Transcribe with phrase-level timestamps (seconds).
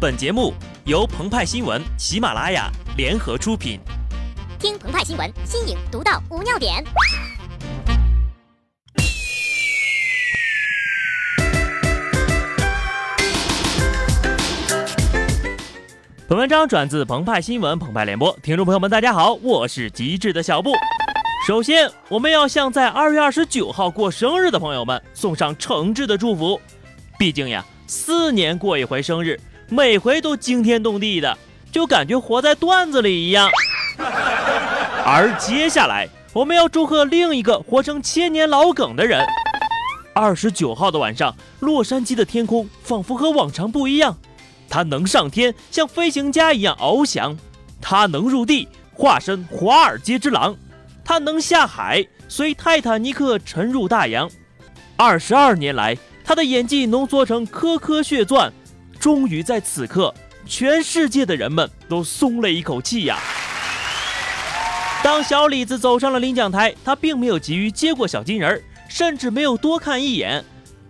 [0.00, 0.54] 本节目
[0.86, 3.78] 由澎湃新闻、喜马拉雅联合出品。
[4.58, 6.82] 听澎湃新闻，新颖独到，无尿点。
[16.26, 20.72] 本文章转自澎湃新闻、澎湃联播，听众朋友们，大家好，我是极致的小布。
[21.46, 26.58] 首先，我们要向在二月二十九号过生日的朋友们送上诚挚的祝福，
[27.18, 29.38] 毕竟呀，四年过一回生日。
[29.72, 31.38] 每回都惊天动地的，
[31.70, 33.48] 就感觉活在段子里一样。
[35.06, 39.24] 而接下来，我们要祝贺另一个活成千年老梗的人。
[40.12, 44.18] 二十九号的晚上，洛杉矶的天空仿佛和往常不一样。
[44.68, 47.36] 它能上天，像飞行家一样翱翔；
[47.80, 50.54] 它能入地，化身华尔街之狼；
[51.04, 54.28] 它能下海，随泰坦尼克沉入大洋。
[54.96, 58.52] 二十二年来，他的演技浓缩成颗颗血钻。
[59.00, 60.14] 终于在此刻，
[60.44, 63.18] 全世界的人们都松了一口气呀！
[65.02, 70.44] 当小李子走上了领奖台，他并没有急于接过小金人，甚至没有多看一眼，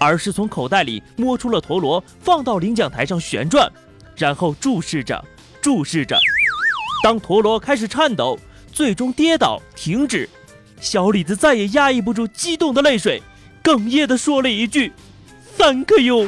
[0.00, 3.70] 而是从口袋里摸出了陀螺，放到领奖台上旋转，
[4.16, 5.24] 然后注视着，
[5.60, 6.18] 注视着。
[7.04, 8.36] 当陀螺开始颤抖，
[8.72, 10.28] 最终跌倒停止，
[10.80, 13.22] 小李子再也压抑不住激动的泪水，
[13.62, 14.92] 哽咽地说了一句
[15.56, 16.26] ：“Thank you。”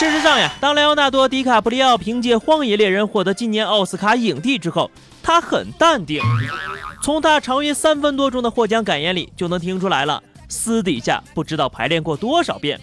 [0.00, 4.90] 事实上呀，当莱昂纳多·迪卡普里奥凭借《荒野猎人》获得今年奥斯卡影帝之后，
[5.22, 6.22] 他很淡定。
[7.02, 12.80] 从他长约三分多钟的获奖感言里就能听出来了，私底下不知道排练过多少遍。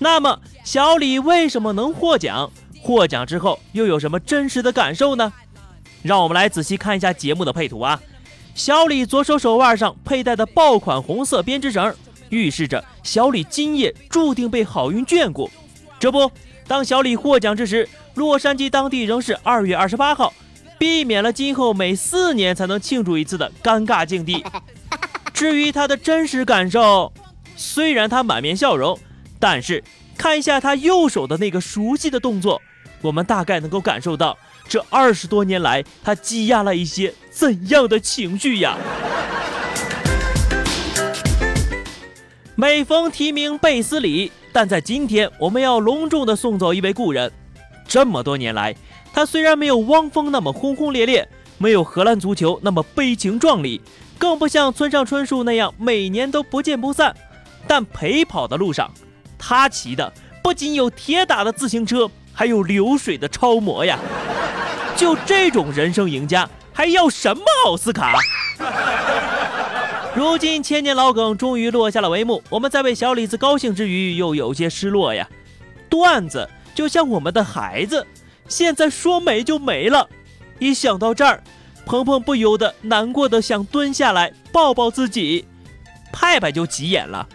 [0.00, 2.50] 那么，小李为什么能获奖？
[2.82, 5.32] 获奖之后又有什么真实的感受呢？
[6.02, 8.00] 让我们来仔细看一下节目的配图啊。
[8.56, 11.94] 小李左手手腕上佩戴的爆款红色编织绳，
[12.28, 15.48] 预示着小李今夜注定被好运眷顾。
[16.00, 16.32] 这不，
[16.66, 20.32] 当小李获奖之时，洛杉矶当地仍是二月二十八号，
[20.78, 24.42] 避免了今后每四年才能庆祝一次的尴尬境地。
[25.34, 27.12] 至于他的真实感受，
[27.54, 28.98] 虽然他满面笑容，
[29.38, 29.84] 但是
[30.16, 32.62] 看一下他右手的那个熟悉的动作，
[33.02, 38.78] 我们大概能够感受到这二十多年来他积压了一些怎样的情绪呀。
[42.60, 44.30] 每逢提名贝斯里。
[44.52, 47.32] 但在今天，我们要隆重地送走一位故人。
[47.88, 48.76] 这么多年来，
[49.14, 51.26] 他虽然没有汪峰那么轰轰烈烈，
[51.56, 53.80] 没有荷兰足球那么悲情壮丽，
[54.18, 57.16] 更不像村上春树那样每年都不见不散，
[57.66, 58.92] 但陪跑的路上，
[59.38, 60.12] 他骑的
[60.42, 63.98] 不仅有铁打的自行车，还有流水的超模呀！
[64.94, 68.18] 就这种人生赢家，还要什么奥斯卡？
[70.12, 75.28] 如今千年老梗终于落下了帷幕，我们在为小李子高兴之余，又有些失落呀。
[75.88, 78.04] 段子就像我们的孩子，
[78.48, 80.08] 现在说没就没了。
[80.58, 81.42] 一想到这儿，
[81.86, 85.46] 鹏鹏不由得难过的想蹲下来抱抱自己。
[86.12, 87.28] 派派就急眼了，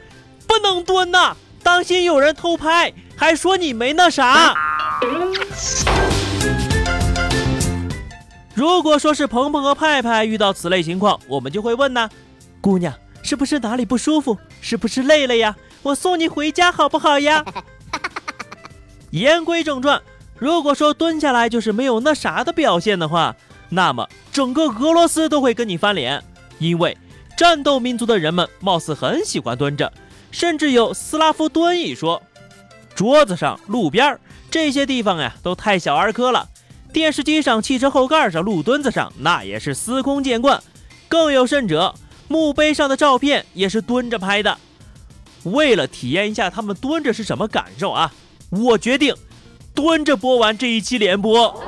[0.46, 4.54] 不能蹲呐，当心有人偷拍，还说你没那啥。
[8.54, 12.10] 如果说是鹏鹏和派派遇到此类情况，我们就会问呢。
[12.66, 14.36] 姑娘，是不是哪里不舒服？
[14.60, 15.56] 是不是累了呀？
[15.84, 17.46] 我送你回家好不好呀？
[19.14, 20.02] 言归正传，
[20.40, 23.36] 如果说蹲下来就是没有那啥的表现的话，
[23.70, 26.24] 那么整个俄罗斯都会跟你翻脸，
[26.58, 26.98] 因为
[27.38, 29.94] 战斗民族的人们貌似很喜欢蹲着，
[30.32, 32.20] 甚至有斯拉夫蹲一说。
[32.96, 36.50] 桌子上、路边儿这些地方呀，都太小儿科了。
[36.92, 40.60] 电视机上、汽车后盖上、路墩子上，那也是司空见惯。
[41.08, 41.94] 更有甚者。
[42.28, 44.58] 墓碑上的照片也是蹲着拍的，
[45.44, 48.12] 为了体验一下他们蹲着是什么感受啊，
[48.50, 49.16] 我决定
[49.74, 51.62] 蹲着播完这一期联播。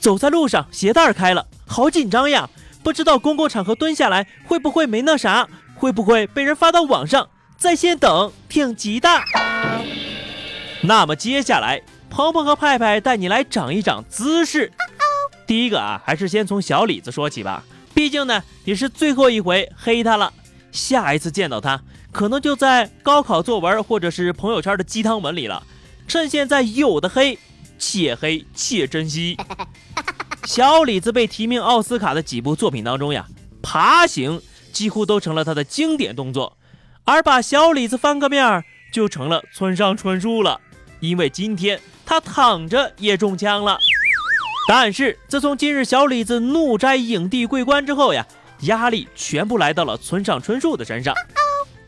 [0.00, 2.50] 走在路上，鞋带开了，好紧张呀！
[2.82, 7.28] 不知道公共场合蹲下来会不会没那啥，会不会被人发到网上？
[7.56, 9.08] 在线等，挺急的。
[10.82, 11.80] 那么接下来，
[12.10, 14.72] 鹏鹏和派派带你来长一长姿势。
[15.46, 17.64] 第一个啊，还是先从小李子说起吧。
[17.94, 20.32] 毕竟呢，也是最后一回黑他了。
[20.70, 25.62] 下一次见到他，可能就在高考作文或者是朋友圈的鸡汤文里了。
[26.08, 27.38] 趁现在有的黑，
[27.78, 29.36] 且黑且珍惜。
[30.44, 33.26] 小李子被提名奥斯卡的几部作品当中呀，
[33.62, 34.40] 爬行
[34.72, 36.56] 几乎都成了他的经典动作，
[37.04, 40.60] 而把小李子翻个面儿就成了村上春树了。
[41.00, 43.78] 因为今天他躺着也中枪了。
[44.68, 48.26] 但是自从今日小李子怒摘影帝桂冠之后呀，
[48.60, 51.14] 压力全部来到了村上春树的身上。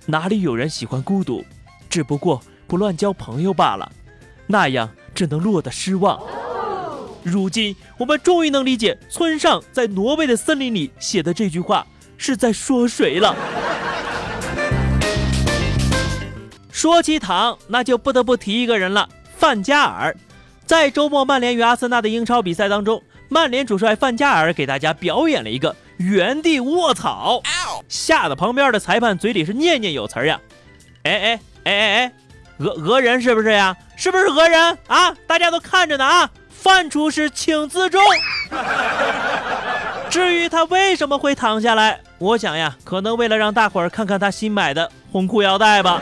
[0.06, 1.44] 哪里有人喜欢孤独？
[1.88, 3.90] 只不过不乱交朋友罢了，
[4.46, 6.20] 那样只能落得失望。
[7.22, 11.86] 如今我们终于能理解村上在挪威的森林里写的这句话
[12.18, 13.34] 是在说谁了。
[16.70, 20.14] 说起糖，那就不得不提一个人了，范加尔。
[20.66, 27.42] 在周末曼联与阿森纳的英超比赛当中，曼联主帅范加尔给大家表演了一个原地卧草，
[27.88, 30.40] 吓得旁边的裁判嘴里是念念有词呀。
[31.02, 32.12] 哎哎哎哎哎，
[32.58, 33.76] 讹讹人是不是呀？
[33.94, 35.14] 是不是讹人啊？
[35.26, 36.30] 大家都看着呢啊！
[36.48, 38.00] 范厨师请自重。
[40.08, 46.00] 至于他为什么会躺下来，我想呀，可能为了让大伙儿看看他新买的红裤腰带吧。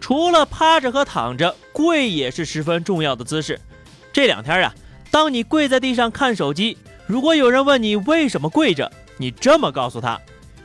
[0.00, 3.58] 除了趴着和躺着，跪也是十分重要的姿势。
[4.12, 4.74] 这两天啊，
[5.10, 6.76] 当你跪在地上看手机，
[7.06, 10.20] 如果有人问你为什么跪着，你这么告诉他：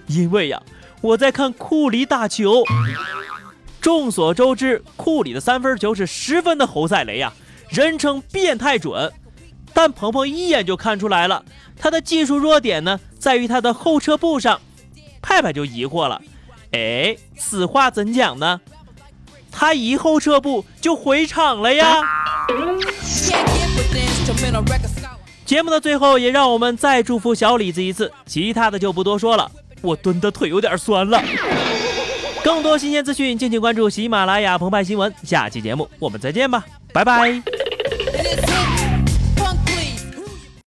[0.07, 0.61] 因为呀，
[0.99, 2.61] 我在看库里打球。
[3.79, 7.31] 众所周知，库里的三分球是十分的猴赛雷呀，
[7.69, 9.09] 人称变态准。
[9.73, 11.45] 但鹏鹏一眼就看出来了，
[11.77, 14.59] 他的技术弱点呢，在于他的后撤步上。
[15.21, 16.21] 派派就疑惑了，
[16.73, 18.59] 哎，此话怎讲呢？
[19.57, 22.01] 他一后撤步就回场了呀。
[25.45, 29.49] 节目的最后，也让我们再祝福小李子一次，其他的就不多说了。
[29.81, 31.23] 我蹲的腿有点酸了。
[32.43, 35.13] 更多新鲜资讯，敬请关注喜马拉雅澎湃新闻。
[35.23, 37.54] 下期节目我们再见吧，拜拜。